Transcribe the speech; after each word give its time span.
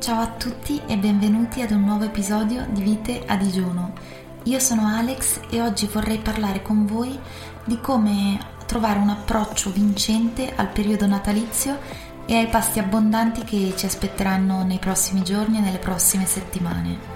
Ciao 0.00 0.18
a 0.18 0.28
tutti 0.28 0.80
e 0.86 0.96
benvenuti 0.96 1.60
ad 1.60 1.72
un 1.72 1.82
nuovo 1.84 2.04
episodio 2.04 2.66
di 2.70 2.80
Vite 2.80 3.22
a 3.26 3.36
digiuno. 3.36 3.92
Io 4.44 4.58
sono 4.58 4.86
Alex 4.86 5.40
e 5.50 5.60
oggi 5.60 5.86
vorrei 5.92 6.16
parlare 6.16 6.62
con 6.62 6.86
voi 6.86 7.18
di 7.64 7.78
come 7.82 8.38
trovare 8.64 8.98
un 8.98 9.10
approccio 9.10 9.70
vincente 9.70 10.54
al 10.56 10.68
periodo 10.68 11.06
natalizio 11.06 11.78
e 12.24 12.34
ai 12.34 12.46
pasti 12.46 12.78
abbondanti 12.78 13.44
che 13.44 13.74
ci 13.76 13.84
aspetteranno 13.84 14.62
nei 14.62 14.78
prossimi 14.78 15.22
giorni 15.22 15.58
e 15.58 15.60
nelle 15.60 15.76
prossime 15.76 16.24
settimane. 16.24 17.09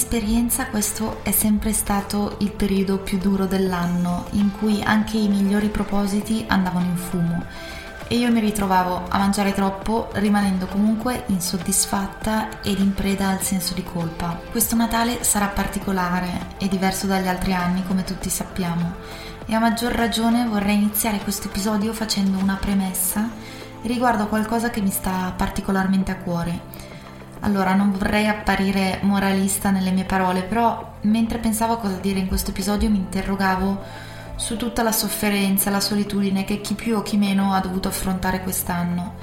Esperienza 0.00 0.68
questo 0.68 1.22
è 1.22 1.30
sempre 1.30 1.74
stato 1.74 2.36
il 2.38 2.50
periodo 2.52 3.00
più 3.00 3.18
duro 3.18 3.44
dell'anno 3.44 4.24
in 4.30 4.50
cui 4.58 4.82
anche 4.82 5.18
i 5.18 5.28
migliori 5.28 5.68
propositi 5.68 6.42
andavano 6.48 6.86
in 6.86 6.96
fumo. 6.96 7.44
E 8.08 8.16
io 8.16 8.32
mi 8.32 8.40
ritrovavo 8.40 9.04
a 9.10 9.18
mangiare 9.18 9.52
troppo 9.52 10.08
rimanendo 10.14 10.66
comunque 10.68 11.24
insoddisfatta 11.26 12.62
ed 12.62 12.78
in 12.78 12.94
preda 12.94 13.28
al 13.28 13.42
senso 13.42 13.74
di 13.74 13.84
colpa. 13.84 14.40
Questo 14.50 14.74
Natale 14.74 15.22
sarà 15.22 15.48
particolare 15.48 16.54
e 16.56 16.66
diverso 16.66 17.06
dagli 17.06 17.28
altri 17.28 17.52
anni 17.52 17.84
come 17.86 18.02
tutti 18.02 18.30
sappiamo. 18.30 18.94
E 19.44 19.54
a 19.54 19.58
maggior 19.58 19.92
ragione 19.92 20.46
vorrei 20.46 20.76
iniziare 20.76 21.18
questo 21.18 21.48
episodio 21.48 21.92
facendo 21.92 22.38
una 22.38 22.56
premessa 22.58 23.28
riguardo 23.82 24.22
a 24.22 24.28
qualcosa 24.28 24.70
che 24.70 24.80
mi 24.80 24.90
sta 24.90 25.34
particolarmente 25.36 26.10
a 26.10 26.16
cuore 26.16 26.89
allora, 27.40 27.74
non 27.74 27.92
vorrei 27.92 28.26
apparire 28.26 28.98
moralista 29.02 29.70
nelle 29.70 29.90
mie 29.90 30.04
parole, 30.04 30.42
però 30.42 30.94
mentre 31.02 31.38
pensavo 31.38 31.74
a 31.74 31.78
cosa 31.78 31.96
dire 31.96 32.18
in 32.18 32.28
questo 32.28 32.50
episodio 32.50 32.90
mi 32.90 32.98
interrogavo 32.98 33.82
su 34.36 34.56
tutta 34.56 34.82
la 34.82 34.92
sofferenza, 34.92 35.70
la 35.70 35.80
solitudine 35.80 36.44
che 36.44 36.60
chi 36.60 36.74
più 36.74 36.96
o 36.96 37.02
chi 37.02 37.16
meno 37.16 37.52
ha 37.52 37.60
dovuto 37.60 37.88
affrontare 37.88 38.42
quest'anno. 38.42 39.14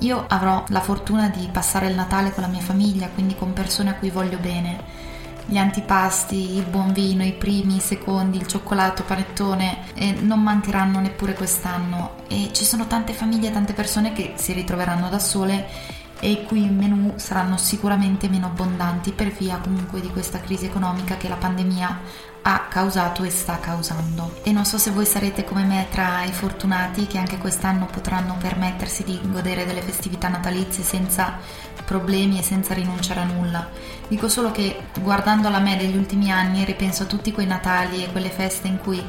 Io 0.00 0.24
avrò 0.28 0.62
la 0.68 0.80
fortuna 0.80 1.28
di 1.28 1.48
passare 1.50 1.88
il 1.88 1.96
Natale 1.96 2.32
con 2.32 2.44
la 2.44 2.48
mia 2.48 2.60
famiglia, 2.60 3.08
quindi 3.08 3.34
con 3.34 3.52
persone 3.52 3.90
a 3.90 3.94
cui 3.94 4.10
voglio 4.10 4.38
bene. 4.38 5.06
Gli 5.44 5.56
antipasti, 5.56 6.56
il 6.56 6.66
buon 6.66 6.92
vino, 6.92 7.24
i 7.24 7.32
primi, 7.32 7.76
i 7.76 7.80
secondi, 7.80 8.36
il 8.36 8.46
cioccolato, 8.46 9.02
panettone 9.02 9.78
eh, 9.94 10.12
non 10.20 10.42
mancheranno 10.42 11.00
neppure 11.00 11.32
quest'anno 11.34 12.16
e 12.28 12.50
ci 12.52 12.64
sono 12.64 12.86
tante 12.86 13.12
famiglie, 13.12 13.50
tante 13.50 13.72
persone 13.72 14.12
che 14.12 14.34
si 14.36 14.52
ritroveranno 14.52 15.08
da 15.08 15.18
sole 15.18 15.96
e 16.20 16.30
i 16.30 16.44
cui 16.44 16.68
menù 16.68 17.14
saranno 17.16 17.56
sicuramente 17.56 18.28
meno 18.28 18.46
abbondanti 18.46 19.12
per 19.12 19.28
via 19.28 19.58
comunque 19.58 20.00
di 20.00 20.08
questa 20.08 20.40
crisi 20.40 20.66
economica 20.66 21.16
che 21.16 21.28
la 21.28 21.36
pandemia 21.36 22.00
ha 22.42 22.66
causato 22.68 23.24
e 23.24 23.30
sta 23.30 23.58
causando. 23.58 24.40
E 24.42 24.52
non 24.52 24.64
so 24.64 24.78
se 24.78 24.90
voi 24.90 25.04
sarete 25.04 25.44
come 25.44 25.64
me 25.64 25.86
tra 25.90 26.24
i 26.24 26.32
fortunati 26.32 27.06
che 27.06 27.18
anche 27.18 27.36
quest'anno 27.36 27.86
potranno 27.86 28.36
permettersi 28.38 29.04
di 29.04 29.20
godere 29.22 29.66
delle 29.66 29.82
festività 29.82 30.28
natalizie 30.28 30.82
senza 30.82 31.38
problemi 31.84 32.38
e 32.38 32.42
senza 32.42 32.74
rinunciare 32.74 33.20
a 33.20 33.24
nulla. 33.24 33.68
Dico 34.08 34.28
solo 34.28 34.50
che 34.50 34.84
guardando 35.00 35.48
la 35.50 35.58
me 35.58 35.76
degli 35.76 35.96
ultimi 35.96 36.30
anni 36.30 36.64
ripenso 36.64 37.02
a 37.02 37.06
tutti 37.06 37.32
quei 37.32 37.46
Natali 37.46 38.02
e 38.02 38.10
quelle 38.10 38.30
feste 38.30 38.68
in 38.68 38.78
cui 38.78 39.02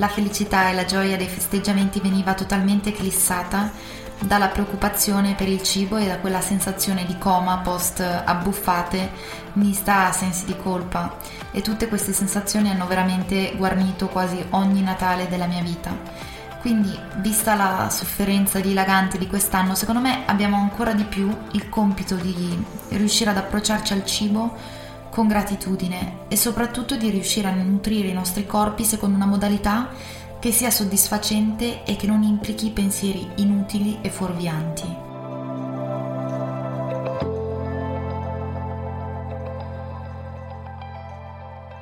la 0.00 0.08
felicità 0.08 0.70
e 0.70 0.74
la 0.74 0.86
gioia 0.86 1.18
dei 1.18 1.28
festeggiamenti 1.28 2.00
veniva 2.00 2.32
totalmente 2.32 2.88
eclissata 2.88 3.70
dalla 4.18 4.48
preoccupazione 4.48 5.34
per 5.34 5.48
il 5.48 5.62
cibo 5.62 5.98
e 5.98 6.06
da 6.06 6.18
quella 6.18 6.40
sensazione 6.40 7.04
di 7.04 7.16
coma 7.18 7.58
post 7.58 8.00
abbuffate 8.00 9.10
mista 9.54 10.06
a 10.06 10.12
sensi 10.12 10.46
di 10.46 10.56
colpa 10.56 11.16
e 11.50 11.60
tutte 11.60 11.86
queste 11.86 12.14
sensazioni 12.14 12.70
hanno 12.70 12.86
veramente 12.86 13.52
guarnito 13.56 14.08
quasi 14.08 14.42
ogni 14.50 14.80
Natale 14.82 15.28
della 15.28 15.46
mia 15.46 15.62
vita. 15.62 15.90
Quindi, 16.60 16.98
vista 17.16 17.54
la 17.54 17.88
sofferenza 17.90 18.60
dilagante 18.60 19.16
di 19.16 19.26
quest'anno, 19.26 19.74
secondo 19.74 20.00
me 20.00 20.24
abbiamo 20.26 20.56
ancora 20.56 20.92
di 20.92 21.04
più 21.04 21.34
il 21.52 21.68
compito 21.70 22.14
di 22.16 22.62
riuscire 22.90 23.30
ad 23.30 23.38
approcciarci 23.38 23.92
al 23.94 24.04
cibo 24.04 24.56
con 25.10 25.28
gratitudine 25.28 26.20
e 26.28 26.36
soprattutto 26.36 26.96
di 26.96 27.10
riuscire 27.10 27.48
a 27.48 27.54
nutrire 27.54 28.08
i 28.08 28.14
nostri 28.14 28.46
corpi 28.46 28.84
secondo 28.84 29.16
una 29.16 29.26
modalità 29.26 29.90
che 30.38 30.52
sia 30.52 30.70
soddisfacente 30.70 31.84
e 31.84 31.96
che 31.96 32.06
non 32.06 32.22
implichi 32.22 32.70
pensieri 32.70 33.28
inutili 33.36 33.98
e 34.00 34.08
fuorvianti. 34.08 35.08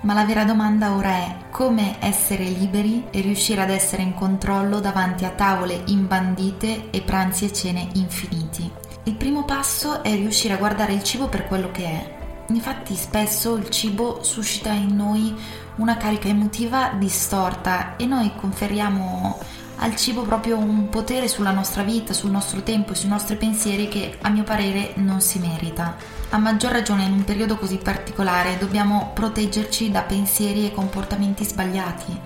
Ma 0.01 0.15
la 0.15 0.25
vera 0.25 0.45
domanda 0.45 0.95
ora 0.95 1.11
è 1.11 1.37
come 1.51 1.97
essere 2.01 2.45
liberi 2.45 3.05
e 3.11 3.21
riuscire 3.21 3.61
ad 3.61 3.71
essere 3.71 4.03
in 4.03 4.15
controllo 4.15 4.81
davanti 4.81 5.25
a 5.25 5.31
tavole 5.31 5.83
imbandite 5.87 6.91
e 6.91 7.03
pranzi 7.03 7.45
e 7.45 7.53
cene 7.53 7.89
infiniti. 7.95 8.71
Il 9.05 9.17
primo 9.17 9.45
passo 9.45 10.03
è 10.03 10.15
riuscire 10.15 10.55
a 10.55 10.59
guardare 10.59 10.95
il 10.95 11.03
cibo 11.03 11.29
per 11.29 11.47
quello 11.47 11.71
che 11.71 11.85
è. 11.85 12.18
Infatti 12.51 12.95
spesso 12.95 13.57
il 13.57 13.69
cibo 13.69 14.23
suscita 14.23 14.71
in 14.71 14.97
noi 14.97 15.35
una 15.77 15.99
carica 15.99 16.29
emotiva 16.29 16.93
distorta 16.97 17.97
e 17.97 18.07
noi 18.07 18.33
conferiamo 18.35 19.39
al 19.81 19.95
cibo 19.97 20.23
proprio 20.23 20.57
un 20.57 20.89
potere 20.89 21.29
sulla 21.29 21.51
nostra 21.51 21.83
vita, 21.83 22.15
sul 22.15 22.31
nostro 22.31 22.63
tempo 22.63 22.93
e 22.93 22.95
sui 22.95 23.11
nostri 23.11 23.37
pensieri 23.37 23.89
che 23.89 24.17
a 24.23 24.31
mio 24.31 24.45
parere 24.45 24.93
non 24.97 25.21
si 25.21 25.39
merita. 25.39 25.97
A 26.31 26.39
maggior 26.39 26.73
ragione 26.73 27.05
in 27.05 27.13
un 27.13 27.25
periodo 27.25 27.57
così 27.57 27.77
particolare 27.77 28.57
dobbiamo 28.57 29.11
proteggerci 29.13 29.91
da 29.91 30.01
pensieri 30.01 30.67
e 30.67 30.73
comportamenti 30.73 31.45
sbagliati. 31.45 32.19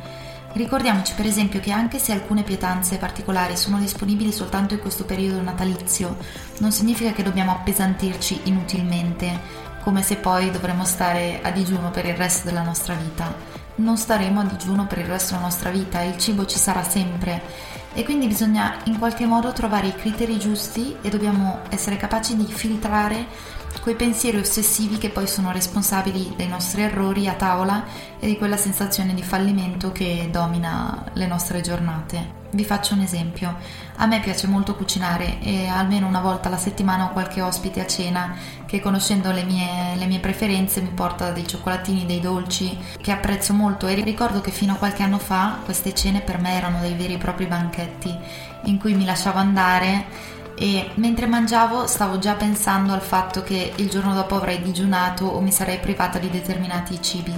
Ricordiamoci 0.52 1.14
per 1.14 1.26
esempio 1.26 1.60
che 1.60 1.72
anche 1.72 1.98
se 1.98 2.12
alcune 2.12 2.42
pietanze 2.42 2.96
particolari 2.96 3.56
sono 3.56 3.78
disponibili 3.78 4.32
soltanto 4.32 4.74
in 4.74 4.80
questo 4.80 5.04
periodo 5.04 5.40
natalizio, 5.40 6.16
non 6.58 6.70
significa 6.70 7.12
che 7.12 7.22
dobbiamo 7.22 7.52
appesantirci 7.52 8.42
inutilmente 8.44 9.70
come 9.82 10.02
se 10.02 10.16
poi 10.16 10.50
dovremmo 10.50 10.84
stare 10.84 11.40
a 11.42 11.50
digiuno 11.50 11.90
per 11.90 12.06
il 12.06 12.14
resto 12.14 12.48
della 12.48 12.62
nostra 12.62 12.94
vita. 12.94 13.34
Non 13.74 13.96
staremo 13.96 14.40
a 14.40 14.44
digiuno 14.44 14.86
per 14.86 14.98
il 14.98 15.06
resto 15.06 15.32
della 15.32 15.46
nostra 15.46 15.70
vita, 15.70 16.02
il 16.02 16.18
cibo 16.18 16.46
ci 16.46 16.58
sarà 16.58 16.82
sempre 16.82 17.42
e 17.94 18.04
quindi 18.04 18.26
bisogna 18.26 18.76
in 18.84 18.98
qualche 18.98 19.26
modo 19.26 19.52
trovare 19.52 19.88
i 19.88 19.94
criteri 19.94 20.38
giusti 20.38 20.96
e 21.02 21.08
dobbiamo 21.10 21.60
essere 21.68 21.96
capaci 21.96 22.36
di 22.36 22.46
filtrare 22.46 23.26
quei 23.80 23.94
pensieri 23.94 24.38
ossessivi 24.38 24.98
che 24.98 25.10
poi 25.10 25.26
sono 25.26 25.50
responsabili 25.50 26.34
dei 26.36 26.48
nostri 26.48 26.82
errori 26.82 27.28
a 27.28 27.34
tavola 27.34 27.84
e 28.18 28.26
di 28.26 28.36
quella 28.36 28.56
sensazione 28.56 29.14
di 29.14 29.22
fallimento 29.22 29.90
che 29.92 30.28
domina 30.30 31.04
le 31.14 31.26
nostre 31.26 31.60
giornate. 31.60 32.40
Vi 32.52 32.64
faccio 32.64 32.94
un 32.94 33.00
esempio. 33.00 33.56
A 33.96 34.06
me 34.06 34.20
piace 34.20 34.46
molto 34.46 34.76
cucinare 34.76 35.40
e 35.40 35.66
almeno 35.68 36.06
una 36.06 36.20
volta 36.20 36.48
alla 36.48 36.58
settimana 36.58 37.06
ho 37.06 37.12
qualche 37.12 37.40
ospite 37.40 37.80
a 37.80 37.86
cena 37.86 38.36
che 38.66 38.78
conoscendo 38.80 39.32
le 39.32 39.42
mie, 39.42 39.96
le 39.96 40.06
mie 40.06 40.18
preferenze 40.18 40.82
mi 40.82 40.90
porta 40.90 41.30
dei 41.30 41.46
cioccolatini, 41.46 42.04
dei 42.04 42.20
dolci 42.20 42.78
che 43.00 43.10
apprezzo 43.10 43.54
molto 43.54 43.86
e 43.86 43.94
ricordo 43.94 44.40
che 44.42 44.50
fino 44.50 44.74
a 44.74 44.76
qualche 44.76 45.02
anno 45.02 45.18
fa 45.18 45.60
queste 45.64 45.94
cene 45.94 46.20
per 46.20 46.38
me 46.38 46.54
erano 46.54 46.80
dei 46.80 46.94
veri 46.94 47.14
e 47.14 47.18
propri 47.18 47.46
banchetti 47.46 48.14
in 48.64 48.78
cui 48.78 48.94
mi 48.94 49.06
lasciavo 49.06 49.38
andare 49.38 50.40
e 50.62 50.92
mentre 50.94 51.26
mangiavo 51.26 51.88
stavo 51.88 52.20
già 52.20 52.34
pensando 52.34 52.92
al 52.92 53.00
fatto 53.00 53.42
che 53.42 53.72
il 53.74 53.90
giorno 53.90 54.14
dopo 54.14 54.36
avrei 54.36 54.62
digiunato 54.62 55.24
o 55.24 55.40
mi 55.40 55.50
sarei 55.50 55.80
privata 55.80 56.20
di 56.20 56.30
determinati 56.30 57.02
cibi. 57.02 57.36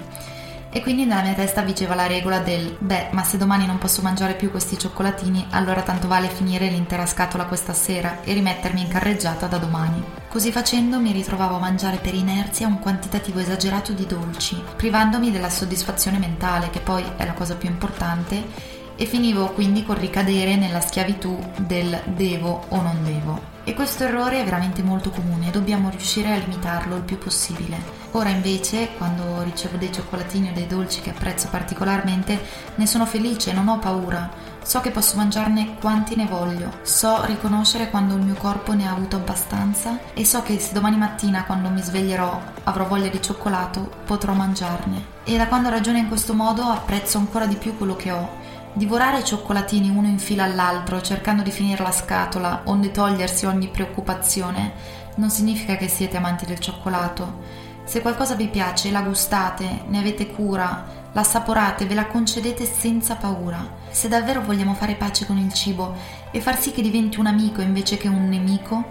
E 0.68 0.82
quindi 0.82 1.06
nella 1.06 1.22
mia 1.22 1.32
testa 1.32 1.62
vigeva 1.62 1.94
la 1.94 2.06
regola 2.06 2.40
del 2.40 2.76
beh, 2.78 3.08
ma 3.12 3.24
se 3.24 3.38
domani 3.38 3.64
non 3.64 3.78
posso 3.78 4.02
mangiare 4.02 4.34
più 4.34 4.50
questi 4.50 4.76
cioccolatini, 4.76 5.46
allora 5.52 5.80
tanto 5.80 6.06
vale 6.06 6.28
finire 6.28 6.68
l'intera 6.68 7.06
scatola 7.06 7.46
questa 7.46 7.72
sera 7.72 8.20
e 8.24 8.34
rimettermi 8.34 8.82
in 8.82 8.88
carreggiata 8.88 9.46
da 9.46 9.56
domani. 9.56 10.04
Così 10.28 10.52
facendo 10.52 10.98
mi 10.98 11.12
ritrovavo 11.12 11.56
a 11.56 11.60
mangiare 11.60 11.97
per 11.98 12.12
inerzia 12.12 12.66
un 12.66 12.78
quantitativo 12.78 13.38
esagerato 13.38 13.92
di 13.92 14.04
dolci, 14.04 14.62
privandomi 14.77 15.30
della 15.30 15.48
soddisfazione 15.48 16.18
mentale, 16.18 16.68
che 16.68 16.80
poi 16.80 17.04
è 17.16 17.24
la 17.24 17.32
cosa 17.32 17.54
più 17.54 17.70
importante, 17.70 18.72
e 18.96 19.06
finivo 19.06 19.48
quindi 19.52 19.84
col 19.84 19.96
ricadere 19.96 20.56
nella 20.56 20.80
schiavitù 20.80 21.38
del 21.58 22.00
devo 22.06 22.64
o 22.68 22.80
non 22.80 23.02
devo. 23.02 23.52
E 23.66 23.72
questo 23.72 24.04
errore 24.04 24.42
è 24.42 24.44
veramente 24.44 24.82
molto 24.82 25.08
comune 25.08 25.50
dobbiamo 25.50 25.88
riuscire 25.88 26.32
a 26.32 26.36
limitarlo 26.36 26.96
il 26.96 27.02
più 27.02 27.16
possibile. 27.16 28.02
Ora 28.10 28.28
invece, 28.28 28.91
quando 28.98 29.42
ricevo 29.42 29.78
dei 29.78 29.91
cioccolatini 29.91 30.50
o 30.50 30.52
dei 30.52 30.66
dolci 30.66 31.00
che 31.00 31.10
apprezzo 31.10 31.48
particolarmente, 31.48 32.38
ne 32.74 32.86
sono 32.86 33.06
felice, 33.06 33.54
non 33.54 33.68
ho 33.68 33.78
paura. 33.78 34.30
So 34.62 34.80
che 34.80 34.91
posso 34.91 35.16
mangiarne 35.16 35.76
quanti 35.80 36.14
ne 36.14 36.26
voglio, 36.26 36.78
so 36.82 37.24
riconoscere 37.24 37.91
quando 37.91 38.14
il 38.16 38.22
mio 38.22 38.34
corpo 38.34 38.72
ne 38.72 38.86
ha 38.86 38.92
avuto 38.92 39.16
abbastanza 39.16 39.98
e 40.14 40.24
so 40.24 40.42
che 40.42 40.58
se 40.58 40.72
domani 40.72 40.96
mattina 40.96 41.44
quando 41.44 41.68
mi 41.68 41.82
sveglierò 41.82 42.41
avrò 42.64 42.86
voglia 42.86 43.08
di 43.08 43.20
cioccolato, 43.20 43.91
potrò 44.06 44.32
mangiarne. 44.32 45.12
E 45.24 45.36
da 45.36 45.48
quando 45.48 45.68
ragiono 45.68 45.98
in 45.98 46.08
questo 46.08 46.34
modo 46.34 46.62
apprezzo 46.62 47.18
ancora 47.18 47.46
di 47.46 47.56
più 47.56 47.76
quello 47.76 47.96
che 47.96 48.10
ho 48.10 48.42
Divorare 48.76 49.21
i 49.21 49.24
cioccolatini 49.24 49.88
uno 49.88 50.09
in 50.09 50.18
fila 50.18 50.42
all'altro 50.42 51.00
cercando 51.00 51.44
di 51.44 51.53
finire 51.53 51.80
la 51.80 51.92
scatola 51.92 52.62
onde 52.65 52.91
togliersi 52.91 53.47
ogni 53.47 53.68
preoccupazione 53.68 54.72
non 55.15 55.30
significa 55.30 55.76
che 55.76 55.86
siete 55.86 56.16
amanti 56.16 56.44
del 56.44 56.59
cioccolato. 56.59 57.42
Se 57.84 58.00
qualcosa 58.00 58.34
vi 58.34 58.48
piace, 58.48 58.91
la 58.91 59.03
gustate, 59.03 59.84
ne 59.86 59.98
avete 60.00 60.26
cura, 60.26 60.86
l'assaporate, 61.12 61.86
ve 61.86 61.94
la 61.94 62.06
concedete 62.06 62.65
senza 62.65 63.15
paura. 63.15 63.65
Se 63.91 64.09
davvero 64.09 64.41
vogliamo 64.41 64.74
fare 64.74 64.97
pace 64.97 65.24
con 65.24 65.38
il 65.38 65.53
cibo 65.53 65.94
e 66.32 66.41
far 66.41 66.59
sì 66.59 66.72
che 66.72 66.82
diventi 66.82 67.20
un 67.20 67.27
amico 67.27 67.60
invece 67.60 67.97
che 67.97 68.09
un 68.09 68.28
nemico, 68.28 68.86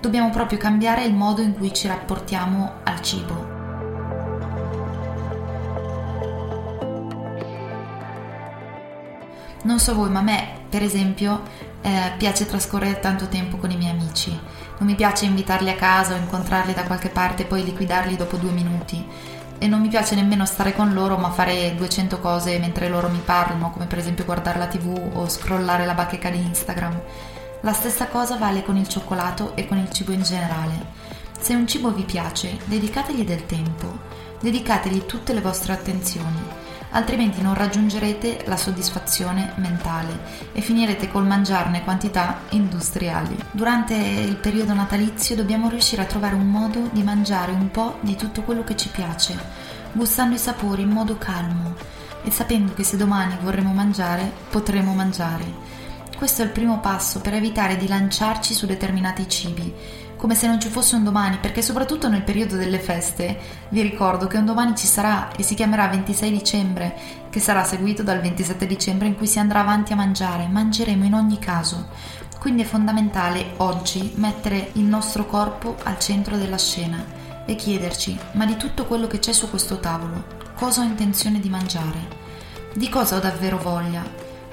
dobbiamo 0.00 0.30
proprio 0.30 0.56
cambiare 0.56 1.04
il 1.04 1.12
modo 1.12 1.42
in 1.42 1.52
cui 1.52 1.74
ci 1.74 1.86
rapportiamo 1.86 2.76
al 2.84 3.02
cibo. 3.02 3.55
Non 9.66 9.80
so 9.80 9.94
voi, 9.94 10.08
ma 10.10 10.20
a 10.20 10.22
me, 10.22 10.60
per 10.70 10.84
esempio, 10.84 11.42
eh, 11.82 12.12
piace 12.16 12.46
trascorrere 12.46 13.00
tanto 13.00 13.26
tempo 13.26 13.56
con 13.56 13.72
i 13.72 13.76
miei 13.76 13.90
amici. 13.90 14.30
Non 14.30 14.86
mi 14.86 14.94
piace 14.94 15.24
invitarli 15.24 15.68
a 15.68 15.74
casa 15.74 16.14
o 16.14 16.18
incontrarli 16.18 16.72
da 16.72 16.84
qualche 16.84 17.08
parte 17.08 17.42
e 17.42 17.46
poi 17.46 17.64
liquidarli 17.64 18.14
dopo 18.14 18.36
due 18.36 18.52
minuti. 18.52 19.04
E 19.58 19.66
non 19.66 19.80
mi 19.80 19.88
piace 19.88 20.14
nemmeno 20.14 20.46
stare 20.46 20.72
con 20.72 20.94
loro 20.94 21.16
ma 21.16 21.32
fare 21.32 21.74
200 21.74 22.20
cose 22.20 22.60
mentre 22.60 22.88
loro 22.88 23.08
mi 23.08 23.20
parlano, 23.24 23.72
come 23.72 23.86
per 23.86 23.98
esempio 23.98 24.24
guardare 24.24 24.60
la 24.60 24.68
tv 24.68 25.10
o 25.14 25.28
scrollare 25.28 25.84
la 25.84 25.94
bacheca 25.94 26.30
di 26.30 26.38
Instagram. 26.38 27.00
La 27.62 27.72
stessa 27.72 28.06
cosa 28.06 28.36
vale 28.36 28.62
con 28.62 28.76
il 28.76 28.86
cioccolato 28.86 29.56
e 29.56 29.66
con 29.66 29.78
il 29.78 29.90
cibo 29.90 30.12
in 30.12 30.22
generale. 30.22 30.86
Se 31.40 31.56
un 31.56 31.66
cibo 31.66 31.90
vi 31.90 32.04
piace, 32.04 32.56
dedicategli 32.66 33.24
del 33.24 33.46
tempo, 33.46 33.98
dedicategli 34.40 35.06
tutte 35.06 35.32
le 35.32 35.40
vostre 35.40 35.72
attenzioni 35.72 36.65
altrimenti 36.90 37.42
non 37.42 37.54
raggiungerete 37.54 38.44
la 38.46 38.56
soddisfazione 38.56 39.52
mentale 39.56 40.18
e 40.52 40.60
finirete 40.60 41.10
col 41.10 41.26
mangiarne 41.26 41.82
quantità 41.82 42.40
industriali. 42.50 43.36
Durante 43.50 43.94
il 43.94 44.36
periodo 44.36 44.74
natalizio 44.74 45.36
dobbiamo 45.36 45.68
riuscire 45.68 46.02
a 46.02 46.06
trovare 46.06 46.34
un 46.34 46.48
modo 46.48 46.88
di 46.92 47.02
mangiare 47.02 47.52
un 47.52 47.70
po' 47.70 47.98
di 48.00 48.16
tutto 48.16 48.42
quello 48.42 48.64
che 48.64 48.76
ci 48.76 48.88
piace, 48.88 49.38
gustando 49.92 50.34
i 50.34 50.38
sapori 50.38 50.82
in 50.82 50.90
modo 50.90 51.18
calmo 51.18 51.74
e 52.22 52.30
sapendo 52.30 52.74
che 52.74 52.84
se 52.84 52.96
domani 52.96 53.36
vorremmo 53.40 53.72
mangiare, 53.72 54.30
potremo 54.50 54.92
mangiare. 54.92 55.74
Questo 56.16 56.40
è 56.40 56.46
il 56.46 56.50
primo 56.50 56.80
passo 56.80 57.20
per 57.20 57.34
evitare 57.34 57.76
di 57.76 57.86
lanciarci 57.86 58.54
su 58.54 58.64
determinati 58.64 59.28
cibi 59.28 59.74
come 60.16 60.34
se 60.34 60.46
non 60.46 60.58
ci 60.58 60.68
fosse 60.68 60.96
un 60.96 61.04
domani, 61.04 61.38
perché 61.38 61.62
soprattutto 61.62 62.08
nel 62.08 62.22
periodo 62.22 62.56
delle 62.56 62.78
feste 62.78 63.38
vi 63.68 63.82
ricordo 63.82 64.26
che 64.26 64.38
un 64.38 64.46
domani 64.46 64.74
ci 64.74 64.86
sarà 64.86 65.30
e 65.36 65.42
si 65.42 65.54
chiamerà 65.54 65.88
26 65.88 66.30
dicembre, 66.30 66.96
che 67.30 67.40
sarà 67.40 67.64
seguito 67.64 68.02
dal 68.02 68.20
27 68.20 68.66
dicembre 68.66 69.08
in 69.08 69.16
cui 69.16 69.26
si 69.26 69.38
andrà 69.38 69.60
avanti 69.60 69.92
a 69.92 69.96
mangiare, 69.96 70.48
mangeremo 70.48 71.04
in 71.04 71.14
ogni 71.14 71.38
caso. 71.38 71.88
Quindi 72.38 72.62
è 72.62 72.66
fondamentale 72.66 73.54
oggi 73.58 74.12
mettere 74.16 74.70
il 74.74 74.84
nostro 74.84 75.26
corpo 75.26 75.76
al 75.82 75.98
centro 75.98 76.36
della 76.36 76.58
scena 76.58 77.04
e 77.44 77.54
chiederci, 77.54 78.18
ma 78.32 78.46
di 78.46 78.56
tutto 78.56 78.86
quello 78.86 79.06
che 79.06 79.18
c'è 79.18 79.32
su 79.32 79.50
questo 79.50 79.78
tavolo, 79.78 80.24
cosa 80.54 80.80
ho 80.80 80.84
intenzione 80.84 81.40
di 81.40 81.48
mangiare? 81.48 82.24
Di 82.74 82.88
cosa 82.88 83.16
ho 83.16 83.20
davvero 83.20 83.58
voglia? 83.58 84.02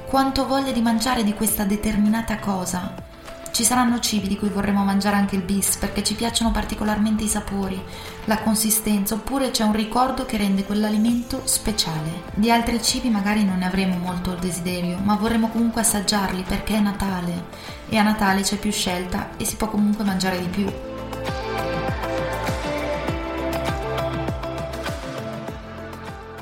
Quanto 0.05 0.41
ho 0.41 0.47
voglia 0.47 0.71
di 0.71 0.81
mangiare 0.81 1.23
di 1.23 1.33
questa 1.33 1.63
determinata 1.63 2.37
cosa? 2.39 3.11
Ci 3.53 3.63
saranno 3.63 3.99
cibi 3.99 4.27
di 4.27 4.35
cui 4.35 4.49
vorremmo 4.49 4.83
mangiare 4.83 5.15
anche 5.15 5.35
il 5.35 5.43
bis 5.43 5.75
perché 5.75 6.01
ci 6.01 6.15
piacciono 6.15 6.49
particolarmente 6.49 7.23
i 7.23 7.27
sapori, 7.27 7.79
la 8.25 8.39
consistenza 8.39 9.13
oppure 9.13 9.51
c'è 9.51 9.61
un 9.61 9.73
ricordo 9.73 10.25
che 10.25 10.37
rende 10.37 10.63
quell'alimento 10.63 11.41
speciale. 11.43 12.23
Di 12.33 12.49
altri 12.49 12.81
cibi 12.81 13.11
magari 13.11 13.45
non 13.45 13.59
ne 13.59 13.67
avremo 13.67 13.97
molto 13.97 14.31
il 14.31 14.39
desiderio, 14.39 14.97
ma 15.03 15.17
vorremmo 15.17 15.49
comunque 15.49 15.81
assaggiarli 15.81 16.41
perché 16.41 16.77
è 16.77 16.79
Natale 16.79 17.45
e 17.89 17.97
a 17.97 18.01
Natale 18.01 18.41
c'è 18.41 18.57
più 18.57 18.71
scelta 18.71 19.37
e 19.37 19.45
si 19.45 19.55
può 19.55 19.69
comunque 19.69 20.03
mangiare 20.03 20.39
di 20.39 20.47
più. 20.47 20.73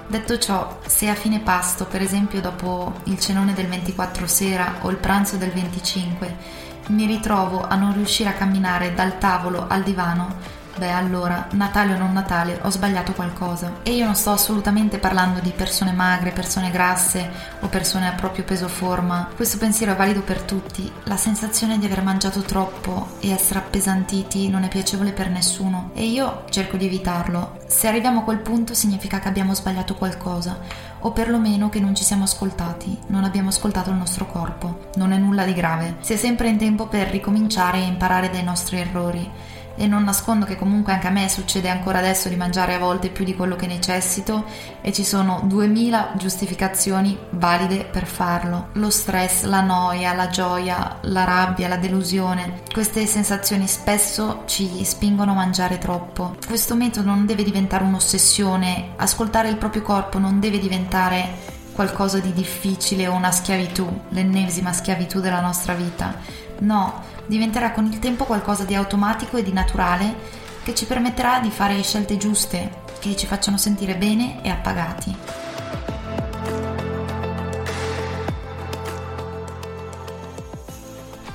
Detto 0.08 0.38
ciò, 0.38 0.80
se 0.86 1.10
a 1.10 1.16
fine 1.16 1.40
pasto, 1.40 1.86
per 1.86 2.02
esempio 2.02 2.40
dopo 2.40 3.02
il 3.06 3.20
cenone 3.20 3.54
del 3.54 3.68
24 3.68 4.28
sera 4.28 4.76
o 4.82 4.90
il 4.90 4.98
pranzo 4.98 5.36
del 5.36 5.52
25, 5.52 6.70
mi 6.88 7.06
ritrovo 7.06 7.66
a 7.68 7.76
non 7.76 7.94
riuscire 7.94 8.30
a 8.30 8.34
camminare 8.34 8.94
dal 8.94 9.18
tavolo 9.18 9.66
al 9.68 9.84
divano, 9.84 10.60
beh 10.78 10.92
allora, 10.92 11.48
Natale 11.52 11.94
o 11.94 11.98
non 11.98 12.12
Natale, 12.12 12.60
ho 12.64 12.70
sbagliato 12.70 13.14
qualcosa. 13.14 13.80
E 13.84 13.92
io 13.92 14.06
non 14.06 14.16
sto 14.16 14.32
assolutamente 14.32 14.98
parlando 14.98 15.40
di 15.40 15.52
persone 15.52 15.92
magre, 15.92 16.32
persone 16.32 16.72
grasse 16.72 17.30
o 17.60 17.68
persone 17.68 18.08
a 18.08 18.14
proprio 18.14 18.44
peso 18.44 18.68
forma. 18.68 19.30
Questo 19.36 19.58
pensiero 19.58 19.92
è 19.92 19.96
valido 19.96 20.22
per 20.22 20.42
tutti. 20.42 20.92
La 21.04 21.18
sensazione 21.18 21.78
di 21.78 21.86
aver 21.86 22.04
mangiato 22.04 22.42
troppo 22.42 23.18
e 23.20 23.30
essere 23.30 23.60
appesantiti 23.60 24.50
non 24.50 24.64
è 24.64 24.68
piacevole 24.68 25.12
per 25.12 25.30
nessuno 25.30 25.92
e 25.94 26.06
io 26.06 26.46
cerco 26.50 26.78
di 26.78 26.86
evitarlo. 26.86 27.60
Se 27.68 27.88
arriviamo 27.88 28.22
a 28.22 28.24
quel 28.24 28.40
punto 28.40 28.74
significa 28.74 29.20
che 29.20 29.28
abbiamo 29.28 29.54
sbagliato 29.54 29.96
qualcosa 29.96 30.90
o 31.02 31.12
perlomeno 31.12 31.70
che 31.70 31.80
non 31.80 31.96
ci 31.96 32.04
siamo 32.04 32.24
ascoltati, 32.24 32.98
non 33.08 33.24
abbiamo 33.24 33.50
ascoltato 33.50 33.90
il 33.90 33.96
nostro 33.96 34.26
corpo. 34.26 34.90
Non 34.96 35.12
è 35.12 35.18
nulla 35.18 35.46
di 35.46 35.54
grave. 35.54 35.98
Si 36.02 36.14
è 36.14 36.16
sempre 36.16 36.50
in 36.50 36.58
tempo 36.58 36.88
per 36.88 37.08
ricominciare 37.08 37.80
e 37.80 37.88
imparare 37.88 38.30
dai 38.30 38.44
nostri 38.44 38.78
errori 38.78 39.30
e 39.76 39.88
non 39.88 40.04
nascondo 40.04 40.46
che 40.46 40.58
comunque 40.58 40.94
anche 40.94 41.08
a 41.08 41.12
me 41.12 41.30
succede 41.30 41.70
ancora 41.70 42.00
adesso 42.00 42.30
di 42.30 42.36
mangiare 42.36 42.74
a 42.74 42.80
volte 42.80 43.10
più 43.10 43.26
di 43.26 43.36
quello 43.36 43.56
che 43.56 43.68
necessito 43.68 44.46
e 44.82 44.92
ci 44.92 45.04
sono 45.04 45.42
2000 45.46 46.14
giustificazioni 46.18 47.18
valide 47.32 47.86
per 47.86 48.06
farlo. 48.06 48.70
Lo 48.74 48.90
stress, 48.90 49.44
la 49.44 49.62
noia, 49.62 50.14
la 50.14 50.30
gioia, 50.30 50.98
la 51.02 51.24
rabbia, 51.24 51.68
la 51.68 51.78
delusione, 51.78 52.62
queste 52.72 53.06
sensazioni 53.06 53.68
spesso 53.68 54.44
ci 54.46 54.84
spingono 54.84 55.32
a 55.32 55.36
mangiare 55.36 55.78
troppo. 55.78 56.36
Questo 56.46 56.76
metodo 56.76 57.10
non 57.10 57.26
deve 57.26 57.44
diventare 57.44 57.84
un'ossessione, 57.84 58.94
ascoltare 58.98 59.50
il 59.50 59.58
proprio 59.58 59.82
corpo 59.82 60.20
non 60.20 60.40
deve 60.40 60.60
diventare 60.60 61.51
qualcosa 61.82 62.20
di 62.20 62.32
difficile 62.32 63.08
o 63.08 63.14
una 63.16 63.32
schiavitù, 63.32 64.02
l'ennesima 64.10 64.72
schiavitù 64.72 65.20
della 65.20 65.42
nostra 65.42 65.74
vita. 65.74 66.14
No, 66.60 67.02
diventerà 67.26 67.72
con 67.72 67.86
il 67.86 67.98
tempo 67.98 68.26
qualcosa 68.26 68.66
di 68.66 68.76
automatico 68.76 69.38
e 69.38 69.44
di 69.44 69.52
naturale 69.52 70.14
che 70.62 70.76
ci 70.76 70.86
permetterà 70.86 71.40
di 71.40 71.50
fare 71.50 71.82
scelte 71.82 72.18
giuste, 72.18 72.84
che 73.00 73.16
ci 73.16 73.26
facciano 73.26 73.58
sentire 73.58 73.96
bene 73.96 74.44
e 74.44 74.50
appagati. 74.52 75.18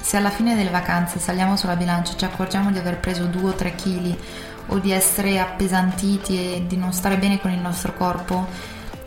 Se 0.01 0.17
alla 0.17 0.31
fine 0.31 0.55
delle 0.55 0.71
vacanze 0.71 1.19
saliamo 1.19 1.57
sulla 1.57 1.75
bilancia 1.75 2.13
e 2.13 2.19
ci 2.19 2.25
accorgiamo 2.25 2.71
di 2.71 2.79
aver 2.79 3.01
preso 3.01 3.25
2 3.25 3.51
o 3.51 3.53
3 3.53 3.75
kg 3.75 4.17
o 4.67 4.79
di 4.79 4.93
essere 4.93 5.41
appesantiti 5.41 6.39
e 6.39 6.65
di 6.69 6.77
non 6.77 6.93
stare 6.93 7.19
bene 7.19 7.41
con 7.41 7.51
il 7.51 7.59
nostro 7.59 7.95
corpo, 7.95 8.47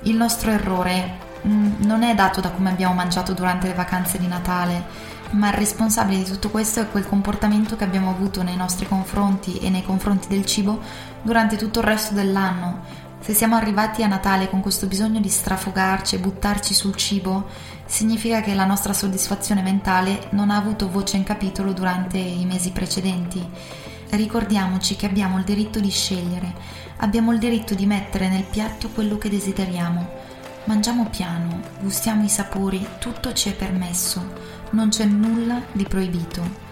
il 0.01 0.17
nostro 0.17 0.51
errore 0.51 1.27
mm, 1.47 1.83
non 1.85 2.03
è 2.03 2.15
dato 2.15 2.41
da 2.41 2.51
come 2.51 2.69
abbiamo 2.69 2.93
mangiato 2.93 3.33
durante 3.33 3.67
le 3.67 3.73
vacanze 3.73 4.17
di 4.17 4.27
Natale, 4.27 4.85
ma 5.31 5.49
il 5.49 5.53
responsabile 5.53 6.23
di 6.23 6.29
tutto 6.29 6.49
questo 6.49 6.81
è 6.81 6.89
quel 6.89 7.07
comportamento 7.07 7.75
che 7.75 7.83
abbiamo 7.83 8.09
avuto 8.09 8.41
nei 8.41 8.55
nostri 8.55 8.87
confronti 8.87 9.57
e 9.57 9.69
nei 9.69 9.83
confronti 9.83 10.27
del 10.27 10.45
cibo 10.45 10.79
durante 11.21 11.55
tutto 11.55 11.79
il 11.79 11.85
resto 11.85 12.13
dell'anno. 12.13 13.07
Se 13.21 13.33
siamo 13.33 13.55
arrivati 13.55 14.01
a 14.01 14.07
Natale 14.07 14.49
con 14.49 14.61
questo 14.61 14.87
bisogno 14.87 15.19
di 15.19 15.29
strafogarci 15.29 16.15
e 16.15 16.19
buttarci 16.19 16.73
sul 16.73 16.95
cibo, 16.95 17.47
significa 17.85 18.41
che 18.41 18.53
la 18.53 18.65
nostra 18.65 18.93
soddisfazione 18.93 19.61
mentale 19.61 20.29
non 20.31 20.49
ha 20.49 20.55
avuto 20.55 20.89
voce 20.89 21.17
in 21.17 21.23
capitolo 21.23 21.73
durante 21.73 22.17
i 22.17 22.45
mesi 22.45 22.71
precedenti. 22.71 23.45
Ricordiamoci 24.11 24.95
che 24.95 25.05
abbiamo 25.05 25.37
il 25.37 25.43
diritto 25.43 25.79
di 25.79 25.89
scegliere, 25.89 26.53
abbiamo 26.97 27.31
il 27.31 27.39
diritto 27.39 27.75
di 27.75 27.85
mettere 27.85 28.29
nel 28.29 28.45
piatto 28.45 28.89
quello 28.89 29.17
che 29.17 29.29
desideriamo. 29.29 30.18
Mangiamo 30.69 31.07
piano, 31.09 31.61
gustiamo 31.79 32.23
i 32.23 32.29
sapori, 32.29 32.87
tutto 32.99 33.33
ci 33.33 33.49
è 33.49 33.55
permesso 33.55 34.23
non 34.71 34.89
c'è 34.89 35.05
nulla 35.05 35.63
di 35.71 35.83
proibito. 35.83 36.67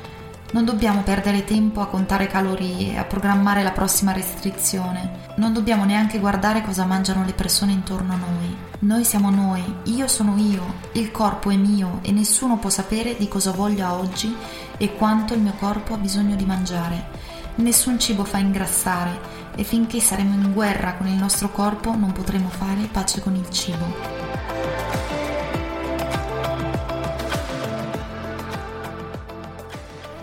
Non 0.51 0.65
dobbiamo 0.65 1.01
perdere 1.01 1.43
tempo 1.43 1.81
a 1.81 1.87
contare 1.87 2.27
calorie, 2.27 2.95
a 2.95 3.05
programmare 3.05 3.63
la 3.63 3.71
prossima 3.71 4.11
restrizione. 4.11 5.25
Non 5.37 5.51
dobbiamo 5.51 5.83
neanche 5.83 6.19
guardare 6.19 6.61
cosa 6.61 6.85
mangiano 6.85 7.25
le 7.25 7.33
persone 7.33 7.71
intorno 7.71 8.13
a 8.13 8.17
noi. 8.17 8.55
Noi 8.81 9.03
siamo 9.03 9.31
noi, 9.31 9.63
io 9.85 10.07
sono 10.07 10.37
io, 10.37 10.75
il 10.91 11.09
corpo 11.09 11.49
è 11.49 11.55
mio 11.55 11.99
e 12.03 12.11
nessuno 12.11 12.59
può 12.59 12.69
sapere 12.69 13.17
di 13.17 13.27
cosa 13.27 13.51
voglia 13.51 13.95
oggi 13.95 14.35
e 14.77 14.93
quanto 14.93 15.33
il 15.33 15.41
mio 15.41 15.53
corpo 15.57 15.95
ha 15.95 15.97
bisogno 15.97 16.35
di 16.35 16.45
mangiare. 16.45 17.35
Nessun 17.57 17.97
cibo 17.97 18.23
fa 18.23 18.37
ingrassare 18.37 19.19
e 19.55 19.63
finché 19.63 19.99
saremo 19.99 20.35
in 20.35 20.53
guerra 20.53 20.93
con 20.93 21.07
il 21.07 21.15
nostro 21.15 21.49
corpo 21.49 21.95
non 21.95 22.11
potremo 22.11 22.49
fare 22.49 22.87
pace 22.91 23.19
con 23.19 23.33
il 23.33 23.49
cibo. 23.49 23.85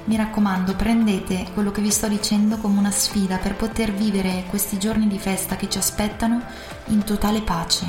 Mi 0.05 0.15
raccomando, 0.17 0.77
prendete 0.77 1.49
quello 1.55 1.73
che 1.73 1.81
vi 1.81 1.91
sto 1.91 2.07
dicendo 2.07 2.57
come 2.59 2.79
una 2.79 2.93
sfida 2.93 3.39
per 3.39 3.57
poter 3.57 3.93
vivere 3.93 4.45
questi 4.49 4.79
giorni 4.79 5.09
di 5.09 5.19
festa 5.19 5.57
che 5.57 5.69
ci 5.69 5.79
aspettano 5.79 6.41
in 6.87 7.03
totale 7.03 7.41
pace, 7.41 7.85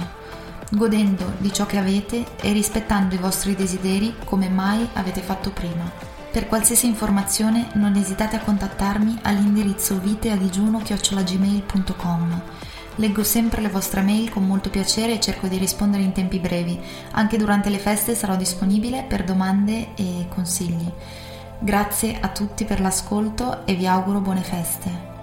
godendo 0.71 1.33
di 1.37 1.53
ciò 1.53 1.67
che 1.67 1.77
avete 1.77 2.25
e 2.41 2.51
rispettando 2.51 3.13
i 3.13 3.19
vostri 3.19 3.53
desideri 3.53 4.15
come 4.25 4.49
mai 4.49 4.89
avete 4.93 5.21
fatto 5.21 5.51
prima. 5.51 6.14
Per 6.35 6.47
qualsiasi 6.47 6.85
informazione 6.85 7.69
non 7.75 7.95
esitate 7.95 8.35
a 8.35 8.41
contattarmi 8.41 9.19
all'indirizzo 9.21 9.97
viteadigiuno-gmail.com 10.01 12.41
Leggo 12.95 13.23
sempre 13.23 13.61
le 13.61 13.69
vostre 13.69 14.01
mail 14.01 14.29
con 14.29 14.45
molto 14.45 14.69
piacere 14.69 15.13
e 15.13 15.21
cerco 15.21 15.47
di 15.47 15.57
rispondere 15.57 16.03
in 16.03 16.11
tempi 16.11 16.39
brevi. 16.39 16.77
Anche 17.11 17.37
durante 17.37 17.69
le 17.69 17.79
feste 17.79 18.15
sarò 18.15 18.35
disponibile 18.35 19.05
per 19.07 19.23
domande 19.23 19.95
e 19.95 20.25
consigli. 20.27 20.91
Grazie 21.57 22.17
a 22.19 22.27
tutti 22.27 22.65
per 22.65 22.81
l'ascolto 22.81 23.65
e 23.65 23.75
vi 23.75 23.87
auguro 23.87 24.19
buone 24.19 24.41
feste. 24.41 25.14